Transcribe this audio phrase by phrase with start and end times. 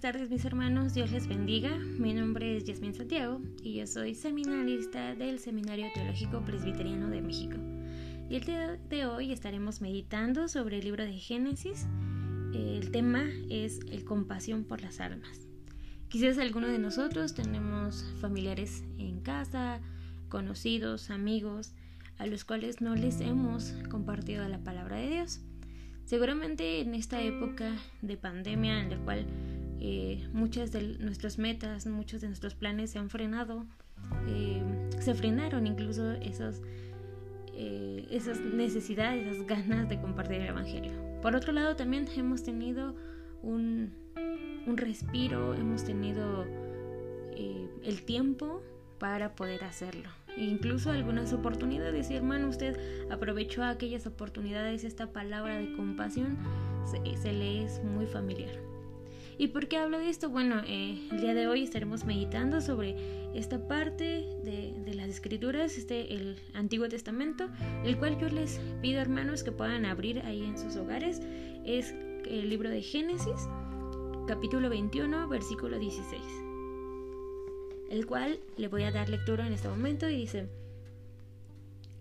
[0.00, 1.76] buenas tardes mis hermanos, Dios les bendiga.
[1.76, 7.56] Mi nombre es Yasmin Santiago y yo soy seminarista del Seminario Teológico Presbiteriano de México.
[8.30, 11.88] Y el día de hoy estaremos meditando sobre el libro de Génesis.
[12.54, 15.48] El tema es el compasión por las almas.
[16.08, 19.80] Quizás algunos de nosotros tenemos familiares en casa,
[20.28, 21.72] conocidos, amigos,
[22.18, 25.40] a los cuales no les hemos compartido la palabra de Dios.
[26.04, 29.26] Seguramente en esta época de pandemia en la cual
[29.80, 33.66] eh, muchas de nuestras metas, muchos de nuestros planes se han frenado,
[34.26, 34.62] eh,
[35.00, 36.62] se frenaron incluso esos,
[37.54, 40.92] eh, esas necesidades, esas ganas de compartir el Evangelio.
[41.22, 42.94] Por otro lado, también hemos tenido
[43.42, 43.92] un,
[44.66, 46.46] un respiro, hemos tenido
[47.84, 48.62] el tiempo
[48.98, 50.08] para poder hacerlo.
[50.36, 52.10] E incluso algunas oportunidades.
[52.10, 52.78] Y hermano, usted
[53.10, 56.36] aprovechó aquellas oportunidades, esta palabra de compasión
[56.84, 58.67] se, le es muy familiar.
[59.38, 60.28] ¿Y por qué hablo de esto?
[60.30, 62.96] Bueno, eh, el día de hoy estaremos meditando sobre
[63.34, 67.48] esta parte de, de, las escrituras, este, el Antiguo Testamento,
[67.84, 71.20] el cual yo les pido hermanos que puedan abrir ahí en sus hogares.
[71.64, 71.94] Es
[72.26, 73.48] el libro de Génesis,
[74.26, 76.20] capítulo 21, versículo 16
[77.88, 80.48] el cual le voy a dar lectura en este momento y dice,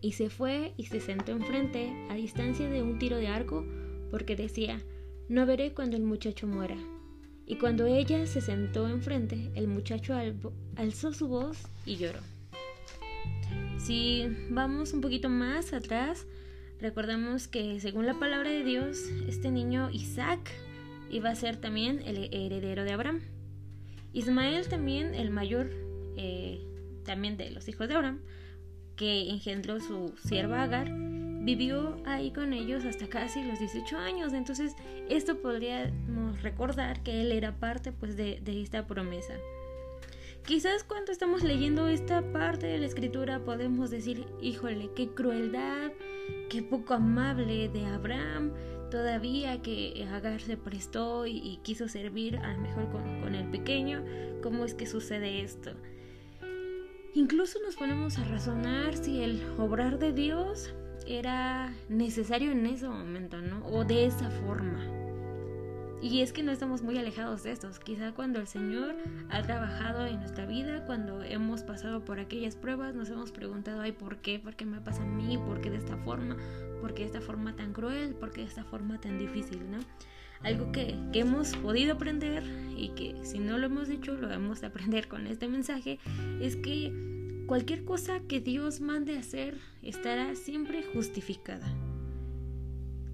[0.02, 3.66] y se fue y se sentó enfrente a distancia de un tiro de arco
[4.12, 4.82] porque decía,
[5.30, 6.78] no veré cuando el muchacho muera.
[7.48, 10.14] Y cuando ella se sentó enfrente, el muchacho
[10.76, 12.20] alzó su voz y lloró.
[13.78, 16.28] Si vamos un poquito más atrás,
[16.82, 20.52] recordamos que según la palabra de Dios, este niño Isaac
[21.10, 23.22] iba a ser también el heredero de Abraham.
[24.12, 25.70] Ismael también, el mayor
[26.18, 26.60] eh,
[27.06, 28.20] también de los hijos de Abraham,
[28.98, 34.34] que engendró su sierva Agar, vivió ahí con ellos hasta casi los 18 años.
[34.34, 34.76] Entonces,
[35.08, 35.40] esto
[36.42, 39.34] recordar que él era parte pues de, esta promesa.
[40.46, 45.92] Quizás cuando estamos leyendo esta parte de la escritura podemos decir, híjole, qué crueldad,
[46.50, 48.54] qué poco amable de Abraham,
[48.90, 54.04] todavía que Agar se prestó y, quiso servir a lo mejor con, el pequeño,
[54.42, 55.72] ¿cómo es que sucede esto?
[57.14, 60.74] Incluso nos ponemos a razonar si el obrar de Dios
[61.06, 63.66] era necesario en ese momento, ¿no?
[63.68, 64.97] O de esa forma.
[66.02, 67.80] Y es que no estamos muy alejados de estos.
[67.80, 68.96] Quizá cuando el Señor
[69.30, 73.94] ha trabajado en nuestra vida, cuando hemos pasado por aquellas pruebas, nos hemos preguntado, ay,
[73.94, 74.40] ¿por qué?
[74.40, 75.38] ¿Por qué me pasa a mí?
[75.38, 76.38] ¿Por qué de esta forma?
[76.82, 78.14] ¿Por qué de esta forma tan cruel?
[78.14, 79.60] ¿Por qué de esta forma tan difícil?
[79.72, 79.80] ¿no?
[80.44, 82.44] Algo que, que hemos podido aprender
[82.78, 86.00] y que si no lo hemos hecho, lo hemos de aprender con este mensaje,
[86.40, 86.94] es que
[87.48, 91.68] cualquier cosa que Dios mande hacer estará siempre justificada.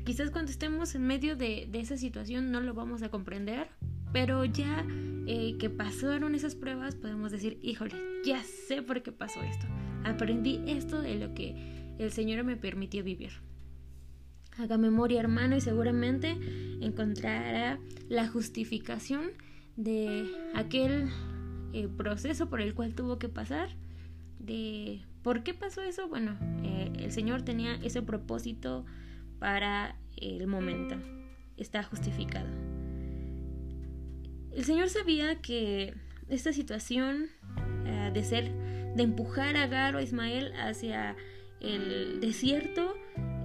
[0.04, 3.70] Quizás cuando estemos en medio de, esa situación no lo vamos a comprender,
[4.12, 4.86] pero ya
[5.28, 9.66] eh, que pasaron esas pruebas podemos decir, híjole, ya sé por qué pasó esto.
[10.04, 11.56] Aprendí esto de lo que
[12.00, 13.32] el Señor me permitió vivir.
[14.58, 16.38] Haga memoria, hermano, y seguramente
[16.82, 19.32] encontrará la justificación
[19.78, 21.10] de aquel
[21.72, 23.70] eh, proceso por el cual tuvo que pasar.
[24.38, 26.10] De por qué pasó eso.
[26.10, 28.86] Bueno, eh, el Señor tenía ese propósito
[29.44, 30.96] para el momento.
[31.58, 32.48] Está justificado.
[34.54, 35.94] El Señor sabía que
[36.30, 37.26] esta situación
[37.86, 38.54] eh, de ser,
[38.96, 41.18] de empujar a Agar o a Ismael hacia
[41.60, 42.94] el desierto,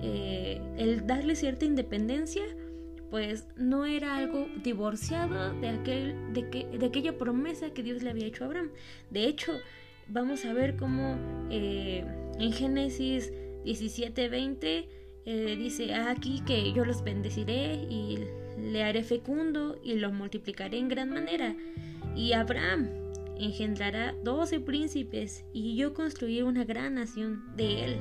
[0.00, 2.44] eh, el darle cierta independencia,
[3.10, 8.10] pues no era algo divorciado de, aquel, de, que, de aquella promesa que Dios le
[8.10, 8.70] había hecho a Abraham.
[9.10, 9.52] De hecho,
[10.06, 11.18] vamos a ver cómo
[11.50, 12.04] eh,
[12.38, 13.32] en Génesis
[13.64, 14.98] 17:20
[15.30, 18.18] eh, dice aquí que yo los bendeciré y
[18.56, 21.54] le haré fecundo y los multiplicaré en gran manera.
[22.16, 22.88] Y Abraham
[23.38, 27.96] engendrará doce príncipes y yo construiré una gran nación de él.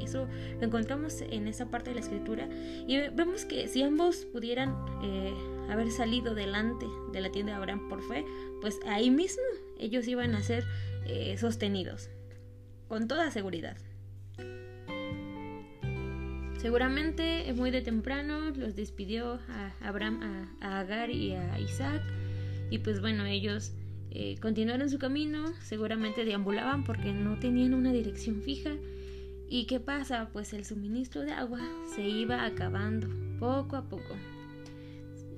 [0.00, 0.26] Eso
[0.58, 2.48] lo encontramos en esa parte de la escritura
[2.88, 5.32] y vemos que si ambos pudieran eh,
[5.70, 8.24] haber salido delante de la tienda de Abraham por fe,
[8.60, 9.44] pues ahí mismo
[9.78, 10.64] ellos iban a ser
[11.06, 12.10] eh, sostenidos,
[12.88, 13.76] con toda seguridad.
[16.64, 22.02] Seguramente muy de temprano los despidió a Abraham, a, Agar y a Isaac.
[22.70, 23.72] Y pues bueno, ellos
[24.10, 28.70] eh, continuaron su camino, seguramente deambulaban porque no tenían una dirección fija.
[29.46, 30.30] ¿Y qué pasa?
[30.32, 31.60] Pues el suministro de agua
[31.94, 33.08] se iba acabando
[33.38, 34.16] poco a poco.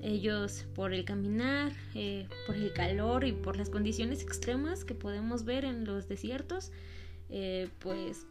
[0.03, 5.45] Ellos por el caminar, eh, por el calor y por las condiciones extremas que podemos
[5.45, 6.71] ver en los desiertos,
[7.31, 8.29] eh, pues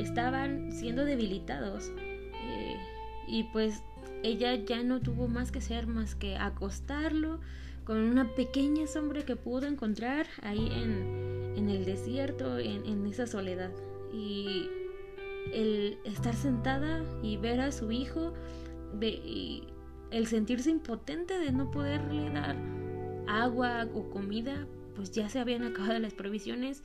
[0.00, 1.92] estaban siendo debilitados
[3.26, 3.82] y pues
[4.22, 7.40] ella ya no tuvo más que hacer más que acostarlo
[7.84, 13.26] con una pequeña sombra que pudo encontrar ahí en, en el desierto, en, en, esa
[13.26, 13.70] soledad.
[14.12, 14.68] Y
[15.52, 18.32] el estar sentada y ver a su hijo,
[19.02, 19.64] y
[20.10, 22.56] el sentirse impotente de no poderle dar
[23.28, 26.82] agua o comida, pues ya se habían acabado las provisiones.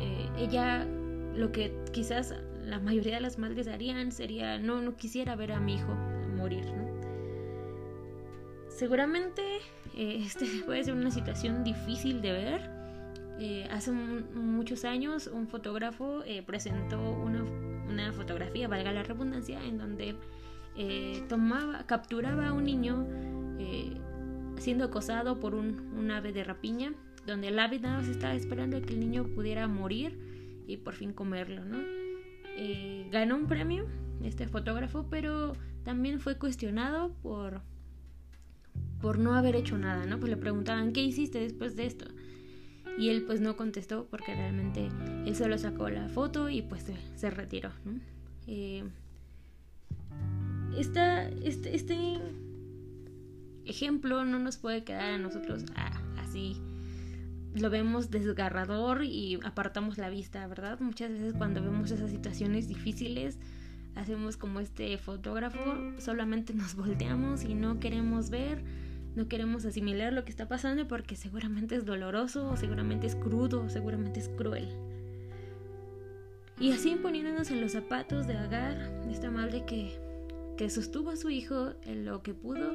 [0.00, 0.86] Eh, ella
[1.34, 2.34] lo que quizás
[2.66, 5.94] la mayoría de las madres harían sería no, no quisiera ver a mi hijo
[6.36, 6.86] morir, ¿no?
[8.68, 9.42] Seguramente
[9.96, 12.70] eh, este puede ser una situación difícil de ver.
[13.38, 20.16] Eh, hace muchos años un fotógrafo presentó una, una, fotografía, valga la redundancia, en donde
[21.28, 23.06] tomaba, capturaba a un niño
[24.58, 26.94] siendo acosado por un, ave de rapiña,
[27.26, 30.18] donde el ave nada más estaba esperando a que el niño pudiera morir
[30.66, 31.78] y por fin comerlo, ¿no?
[32.56, 33.86] Eh, ganó un premio
[34.24, 35.52] este fotógrafo, pero
[35.84, 37.62] también fue cuestionado por
[39.00, 40.18] por no haber hecho nada, ¿no?
[40.18, 42.06] Pues le preguntaban, ¿qué hiciste después de esto?
[42.98, 44.88] Y él pues no contestó porque realmente
[45.26, 48.00] él solo sacó la foto y pues se, retiró, ¿no?
[48.46, 48.84] Eh,
[50.76, 52.18] este, este
[53.64, 55.64] ejemplo no nos puede quedar a nosotros
[56.16, 56.60] así.
[57.58, 60.78] Lo vemos desgarrador y apartamos la vista, ¿verdad?
[60.80, 63.38] Muchas veces cuando vemos esas situaciones difíciles,
[63.94, 65.58] hacemos como este fotógrafo,
[65.98, 68.62] solamente nos volteamos y no queremos ver,
[69.14, 74.20] no queremos asimilar lo que está pasando porque seguramente es doloroso, seguramente es crudo, seguramente
[74.20, 74.68] es cruel.
[76.60, 78.76] Y así poniéndonos en los zapatos de Agar,
[79.10, 79.98] esta madre que,
[80.56, 82.74] que sostuvo a su hijo en lo que pudo,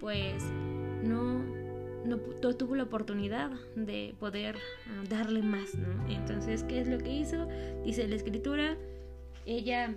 [0.00, 0.42] pues
[1.04, 1.39] no,
[2.10, 4.56] no, tuvo la oportunidad de poder
[4.88, 6.08] ah, darle más, ¿no?
[6.08, 7.46] Entonces, ¿qué es lo que hizo?
[7.84, 8.76] Dice la escritura,
[9.46, 9.94] ella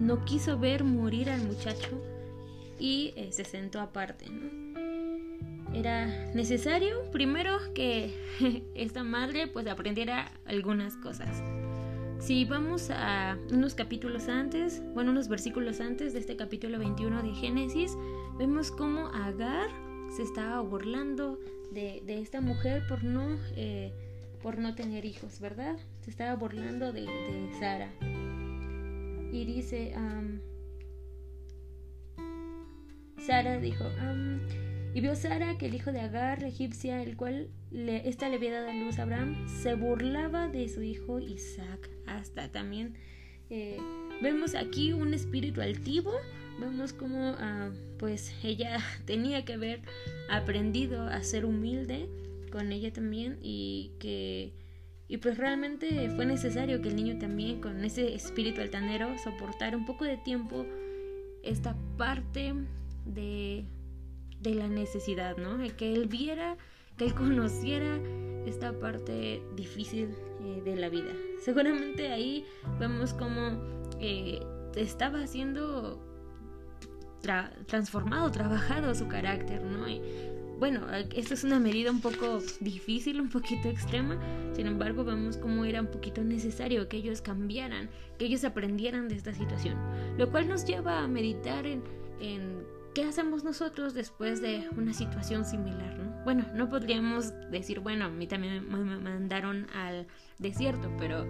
[0.00, 2.00] no quiso ver morir al muchacho
[2.78, 4.62] y eh, se sentó aparte, ¿no?
[5.74, 8.14] Era necesario primero que
[8.74, 11.42] esta madre pues aprendiera algunas cosas.
[12.18, 17.34] Si vamos a unos capítulos antes, bueno, unos versículos antes de este capítulo 21 de
[17.34, 17.96] Génesis,
[18.38, 19.70] vemos cómo Agar
[20.16, 21.38] se estaba burlando
[21.72, 23.92] de, esta mujer por no, eh,
[24.42, 25.76] por no tener hijos, ¿verdad?
[26.00, 27.06] Se estaba burlando de,
[27.58, 27.90] Sara.
[29.32, 29.94] Y dice,
[33.18, 33.84] Sara dijo,
[34.94, 38.52] y vio Sara que el hijo de Agar, egipcia, el cual le, esta le había
[38.52, 41.88] dado a luz a Abraham, se burlaba de su hijo Isaac.
[42.06, 42.94] Hasta también
[43.48, 43.78] eh,
[44.20, 46.12] vemos aquí un espíritu altivo.
[46.62, 49.80] Vemos como ah, pues ella tenía que haber
[50.30, 52.08] aprendido a ser humilde
[52.50, 54.52] con ella también y que
[55.08, 59.84] y pues realmente fue necesario que el niño también con ese espíritu altanero soportara un
[59.84, 60.64] poco de tiempo
[61.42, 62.54] esta parte
[63.04, 63.66] de
[64.42, 65.58] de la necesidad, ¿no?
[65.76, 66.56] Que él viera,
[66.96, 67.98] que él conociera
[68.46, 70.10] esta parte difícil
[70.40, 71.12] eh, de la vida.
[71.40, 72.44] Seguramente ahí
[72.78, 73.60] vemos cómo
[74.00, 74.40] eh,
[74.76, 75.26] estaba
[77.66, 79.88] transformado, trabajado su carácter, ¿no?
[79.88, 80.00] Y,
[80.58, 80.86] bueno,
[81.16, 84.16] esto es una medida un poco difícil, un poquito extrema,
[84.54, 89.16] sin embargo vemos cómo era un poquito necesario que ellos cambiaran, que ellos aprendieran de
[89.16, 89.76] esta situación,
[90.18, 91.82] lo cual nos lleva a meditar en,
[92.20, 95.98] en ¿qué hacemos nosotros después de una situación similar?
[95.98, 96.24] ¿no?
[96.24, 100.06] Bueno, no podríamos decir, bueno, a mí también me mandaron al
[100.38, 101.26] desierto, pero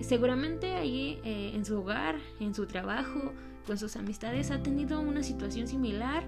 [0.00, 3.32] seguramente allí eh, en su hogar, en su trabajo,
[3.66, 6.24] con sus amistades, ha tenido una situación similar,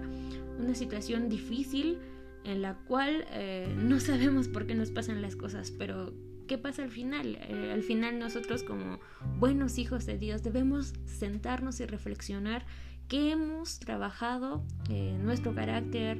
[0.59, 1.99] una situación difícil
[2.43, 6.13] en la cual eh, no sabemos por qué nos pasan las cosas, pero
[6.47, 7.37] ¿qué pasa al final?
[7.41, 8.99] Eh, al final nosotros como
[9.39, 12.65] buenos hijos de Dios debemos sentarnos y reflexionar
[13.07, 16.19] que hemos trabajado en nuestro carácter,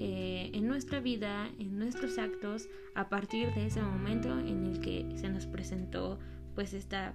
[0.00, 5.12] eh, en nuestra vida, en nuestros actos, a partir de ese momento en el que
[5.16, 6.18] se nos presentó
[6.54, 7.14] pues esta,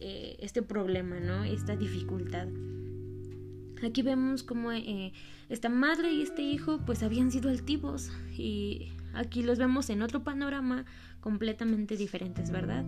[0.00, 1.44] eh, este problema, ¿no?
[1.44, 2.48] Esta dificultad.
[3.82, 5.12] Aquí vemos como eh,
[5.48, 10.22] esta madre y este hijo pues habían sido altivos y aquí los vemos en otro
[10.22, 10.84] panorama
[11.20, 12.84] completamente diferentes, ¿verdad?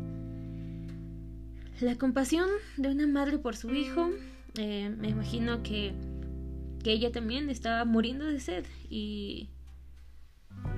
[1.81, 4.11] La compasión de una madre por su hijo
[4.59, 5.93] eh, me imagino que,
[6.83, 9.49] que, ella también estaba muriendo de sed y,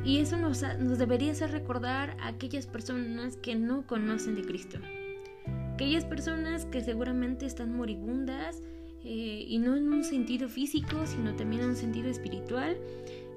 [0.05, 4.79] y eso nos, nos debería hacer recordar a aquellas personas que no conocen de Cristo.
[5.75, 8.63] Aquellas personas que seguramente están moribundas
[9.05, 12.77] eh, y no en un sentido físico, sino también en un sentido espiritual,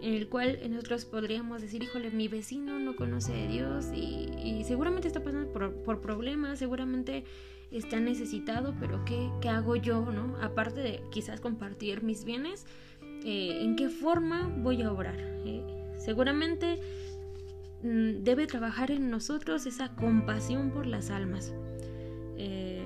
[0.02, 5.08] en el cual nosotros podríamos decir, híjole, mi vecino no conoce de Dios y, seguramente
[5.08, 7.24] está pasando por, por problemas, seguramente
[7.72, 10.36] está necesitado, pero ¿qué, qué hago yo, no?
[10.42, 12.66] Aparte de quizás compartir mis bienes,
[13.24, 15.16] eh, ¿en qué forma voy a obrar?
[15.20, 15.64] Eh,
[15.98, 16.80] seguramente
[17.84, 21.54] mm, debe trabajar en nosotros esa compasión por las almas.
[22.38, 22.86] Eh,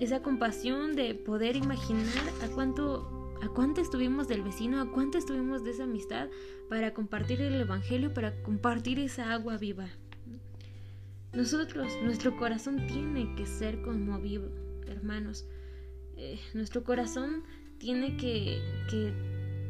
[0.00, 5.70] esa compasión de poder imaginar a cuánto a estuvimos del vecino, a cuánto estuvimos de
[5.70, 6.28] esa amistad
[6.68, 9.88] para compartir el evangelio, para compartir esa agua viva.
[11.32, 14.50] Nosotros, nuestro corazón tiene que ser conmovido,
[14.86, 15.46] hermanos.
[16.16, 17.44] Eh, nuestro corazón
[17.78, 19.12] tiene que, que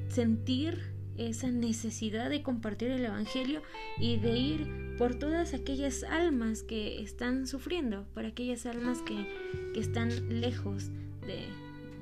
[0.08, 3.62] sentir esa necesidad de compartir el Evangelio
[3.98, 9.26] y de ir por todas aquellas almas que están sufriendo, por aquellas almas que,
[9.74, 10.90] que están lejos
[11.26, 11.44] de,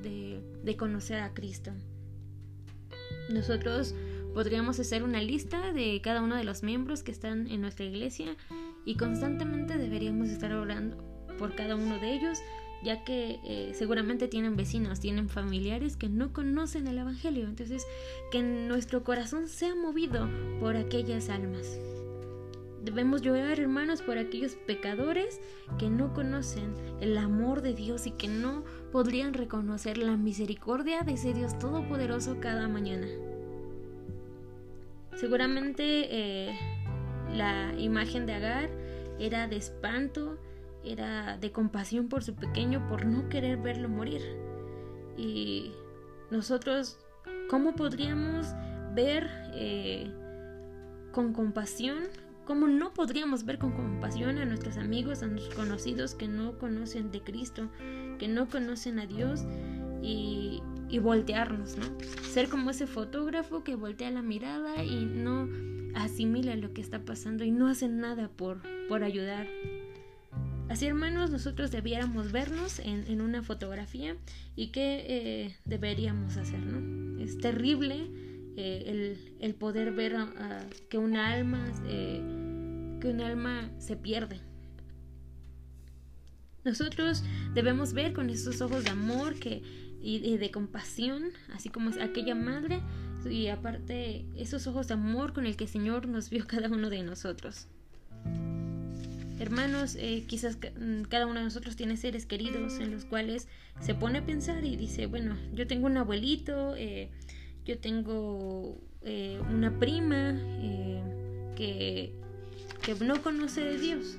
[0.03, 1.73] de, de, conocer a Cristo.
[3.31, 3.95] Nosotros
[4.35, 8.37] podríamos hacer una lista de cada uno de los miembros que están en nuestra iglesia
[8.85, 10.97] y constantemente deberíamos estar orando
[11.39, 12.39] por cada uno de ellos
[12.83, 17.47] ya que eh, seguramente tienen vecinos, tienen familiares que no conocen el Evangelio.
[17.47, 17.87] Entonces,
[18.31, 20.29] que nuestro corazón sea movido
[20.61, 21.79] por aquellas almas.
[22.87, 25.41] Debemos llorar, hermanos, por aquellos pecadores
[25.77, 31.15] que no conocen el amor de Dios y que no podrían reconocer la misericordia de
[31.15, 33.09] ese Dios todopoderoso cada mañana.
[35.17, 36.59] Seguramente eh,
[37.35, 38.71] la imagen de Agar
[39.19, 40.39] era de espanto,
[40.87, 44.23] era de compasión por su pequeño por no querer verlo morir.
[45.17, 45.73] Y
[46.31, 46.99] nosotros,
[47.49, 48.47] ¿cómo podríamos
[48.95, 50.11] ver eh,
[51.13, 52.05] con compasión?
[52.45, 57.11] ¿Cómo no podríamos ver con compasión a nuestros amigos, a nuestros conocidos que no conocen
[57.11, 57.69] de Cristo,
[58.19, 59.45] que no conocen a Dios
[60.01, 61.87] y, y voltearnos, ¿no?
[62.23, 65.49] Ser como ese fotógrafo que voltea la mirada y no
[65.97, 69.49] asimila lo que está pasando y no hace nada por, por ayudar
[70.69, 74.17] Así hermanos, nosotros debiéramos vernos en, una fotografía
[74.57, 77.23] y qué eh, deberíamos hacer, ¿no?
[77.23, 78.11] Es terrible
[78.57, 80.17] eh, el, poder ver
[80.89, 81.65] que una alma
[83.01, 84.41] que un alma se pierde.
[86.65, 87.23] Nosotros
[87.55, 89.63] debemos ver con esos ojos de amor que,
[90.01, 92.81] y, de compasión, así como es aquella madre,
[93.29, 96.91] y aparte esos ojos de amor con el que el Señor nos vio cada uno
[96.91, 97.69] de nosotros.
[99.39, 103.49] Hermanos, eh, quizás mm, cada uno de nosotros tiene seres queridos en los cuales
[103.81, 107.11] se pone a pensar y dice, bueno, yo tengo un abuelito, eh,
[107.65, 110.41] yo tengo eh, una prima
[111.55, 112.15] que,
[112.83, 114.19] que, no conoce de Dios.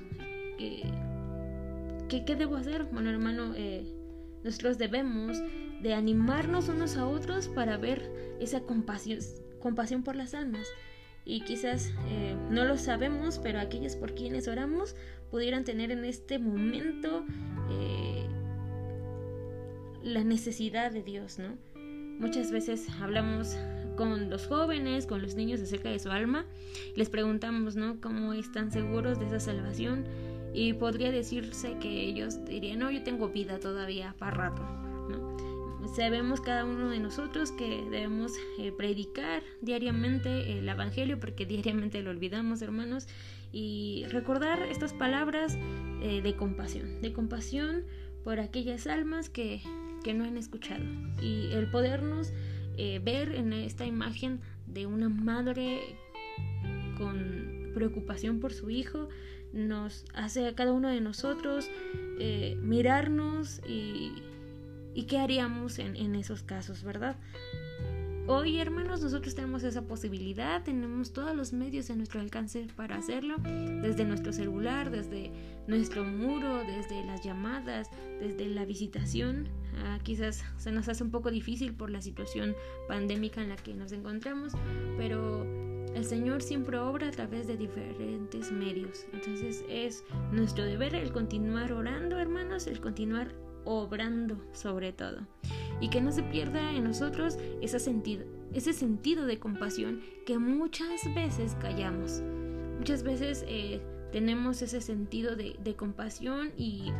[0.58, 2.84] ¿Qué, ¿Qué debo hacer?
[2.84, 3.54] Bueno, hermano,
[4.44, 5.38] nosotros debemos
[5.82, 8.10] de animarnos unos a otros para ver
[8.40, 9.18] esa compasión,
[9.60, 10.66] compasión por las almas
[11.28, 14.96] y quizás eh, no lo sabemos, pero aquellos por quienes oramos
[15.30, 17.22] pudieran tener en este momento
[17.70, 18.26] eh,
[20.02, 21.50] la necesidad de Dios, ¿no?
[22.18, 23.56] Muchas veces hablamos
[23.94, 26.46] con los jóvenes, con los niños acerca de su alma,
[26.96, 28.00] les preguntamos, ¿no?
[28.00, 30.06] ¿Cómo están seguros de esa salvación?
[30.54, 34.87] Y podría decirse que ellos dirían, no, yo tengo vida todavía para rato
[35.94, 42.10] sabemos cada uno de nosotros que debemos eh, predicar diariamente el Evangelio porque diariamente lo
[42.10, 43.06] olvidamos hermanos
[43.52, 45.56] y recordar estas palabras
[46.02, 47.84] eh, de compasión, de compasión
[48.24, 49.62] por aquellas almas que,
[50.04, 50.84] que, no han escuchado.
[51.22, 52.32] Y el podernos
[52.76, 55.80] eh, ver en esta imagen de una madre
[56.98, 59.08] con preocupación por su hijo
[59.52, 61.70] nos hace a cada uno de nosotros
[62.60, 64.10] mirarnos y
[64.98, 67.14] ¿Y qué haríamos en, esos casos, verdad?
[68.26, 73.36] Hoy, hermanos, nosotros tenemos esa posibilidad, tenemos todos los medios a nuestro alcance para hacerlo,
[73.44, 75.30] desde nuestro celular, desde
[75.68, 77.90] nuestro muro, desde las llamadas,
[78.20, 79.46] desde la visitación.
[79.84, 82.56] Ah, quizás se nos hace un poco difícil por la situación
[82.88, 84.52] pandémica en la que nos encontramos,
[84.96, 85.44] pero
[85.94, 89.06] el Señor siempre obra a través de diferentes medios.
[89.12, 90.02] Entonces es
[90.32, 93.32] nuestro deber el continuar orando, hermanos, el continuar
[93.64, 95.20] obrando sobre todo.
[95.80, 101.02] Y que no se pierda en nosotros ese sentido, ese sentido de compasión que muchas
[101.14, 102.22] veces callamos.
[102.78, 103.80] Muchas veces eh,
[104.12, 106.92] tenemos ese sentido de, compasión y,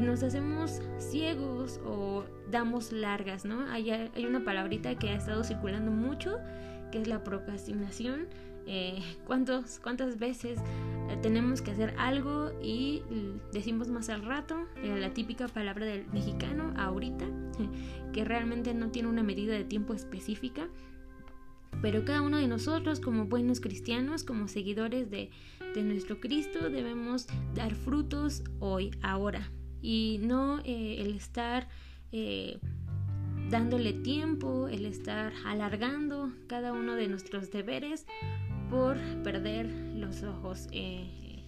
[0.00, 3.70] nos hacemos ciegos o damos largas, ¿no?
[3.70, 6.38] Hay, hay una palabrita que ha estado circulando mucho,
[6.90, 8.26] que es la procrastinación.
[8.66, 10.58] Eh, ¿cuántos, ¿Cuántas veces
[11.20, 13.02] tenemos que hacer algo y
[13.52, 17.26] decimos más al rato, eh, la típica palabra del mexicano, ahorita,
[18.12, 20.68] que realmente no tiene una medida de tiempo específica,
[21.80, 25.30] pero cada uno de nosotros como buenos cristianos, como seguidores de,
[25.74, 29.50] de nuestro Cristo, debemos dar frutos hoy, ahora,
[29.80, 31.68] y no eh, el estar
[33.50, 38.06] dándole tiempo, el estar alargando cada uno de nuestros deberes
[38.72, 41.44] por perder los ojos, eh,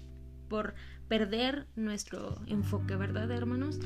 [0.51, 0.75] por
[1.09, 3.81] perder nuestro enfoque, ¿verdad, hermanos?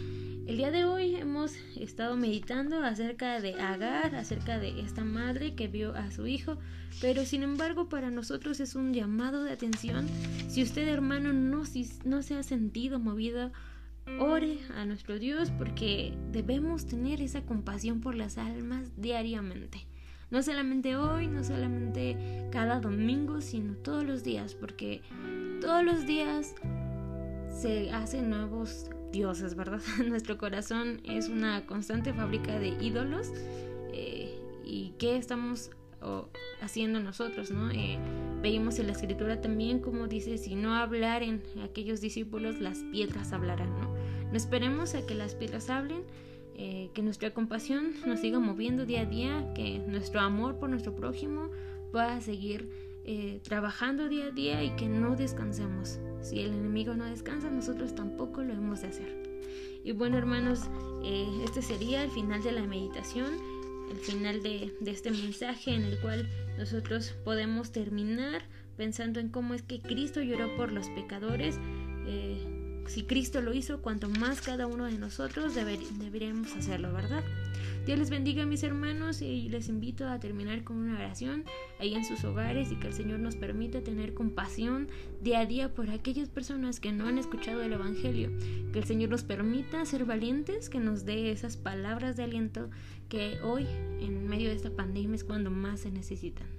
[0.49, 5.69] El día de hoy hemos estado meditando acerca de Agar, acerca de esta madre que
[5.69, 6.59] vio a su hijo,
[7.01, 10.09] pero sin embargo para nosotros es un llamado de atención.
[10.49, 11.63] Si usted, hermano, no,
[12.05, 13.53] no se ha sentido movido,
[14.19, 19.88] ore a nuestro Dios porque debemos tener esa compasión por las almas diariamente.
[20.31, 25.01] No solamente hoy, no solamente cada domingo, sino todos los días, porque
[25.61, 26.55] todos los días
[27.51, 29.81] se hacen nuevos dioses, ¿verdad?
[30.07, 33.33] Nuestro corazón es una constante fábrica de ídolos.
[33.93, 35.71] Eh, ¿Y qué estamos
[36.61, 37.71] haciendo nosotros, no?
[37.71, 37.99] Eh,
[38.41, 43.71] veíamos en la escritura también como dice, si no hablaren aquellos discípulos, las piedras hablarán,
[43.81, 43.95] ¿no?
[44.31, 46.05] No esperemos a que las piedras hablen,
[46.59, 50.95] eh, que nuestra compasión nos siga moviendo día a día, que nuestro amor por nuestro
[50.95, 51.51] prójimo
[51.93, 52.69] pueda seguir
[53.05, 55.99] eh, trabajando día a día y que no descansemos.
[56.21, 59.29] Si el enemigo no descansa, nosotros tampoco lo hemos de hacer.
[59.83, 60.69] Y bueno, hermanos,
[61.03, 63.33] eh, este sería el final de la meditación,
[63.91, 68.43] el final de, este mensaje en el cual nosotros podemos terminar
[68.77, 71.59] pensando en cómo es que Cristo lloró por los pecadores.
[72.07, 72.45] Eh,
[72.89, 77.23] si Cristo lo hizo, cuanto más cada uno de nosotros deberíamos hacerlo, ¿verdad?
[77.87, 81.45] Dios les bendiga mis hermanos y les invito a terminar con una oración
[81.81, 84.89] ahí en sus hogares y que el Señor nos permita tener compasión
[85.23, 88.31] día a día por aquellas personas que no han escuchado el Evangelio.
[88.73, 92.69] Que el Señor nos permita ser valientes, que nos dé esas palabras de aliento
[93.09, 93.67] que hoy
[94.01, 96.58] en medio de esta pandemia es cuando más se necesitan.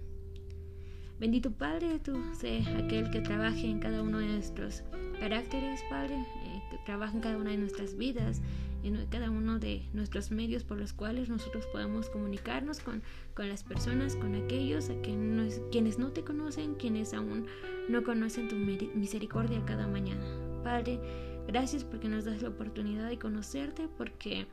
[1.20, 4.84] Bendito Padre, tú sé aquel que trabaje en cada uno de nuestros
[5.20, 8.42] caracteres, Padre, eh, que trabaje en cada una de nuestras vidas
[8.84, 13.02] en cada uno de nuestros medios por los cuales nosotros podemos comunicarnos con,
[13.34, 17.46] con las personas, con aquellos a quienes no te conocen, quienes aún
[17.90, 20.24] no conocen tu misericordia cada mañana.
[20.64, 21.00] Padre,
[21.48, 24.48] gracias porque nos das la oportunidad de conocerte, porque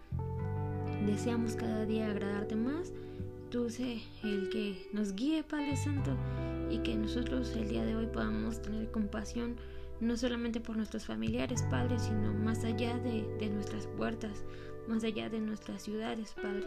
[1.06, 2.92] deseamos cada día agradarte más.
[3.50, 6.16] Tú sé el que nos guíe, Padre Santo,
[6.70, 9.56] y que nosotros el día de hoy podamos tener compasión
[10.00, 14.44] no solamente por nuestros familiares, Padre, sino más allá de, de, nuestras puertas,
[14.88, 16.66] más allá de nuestras ciudades, Padre.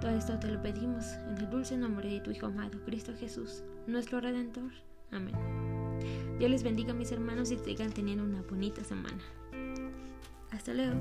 [0.00, 3.62] Todo esto te lo pedimos en el dulce nombre de tu Hijo amado, Cristo Jesús,
[3.86, 4.72] nuestro Redentor.
[5.12, 5.34] Amén.
[6.38, 9.22] Dios les bendiga mis hermanos y sigan teniendo una bonita semana.
[10.50, 10.96] Hasta luego.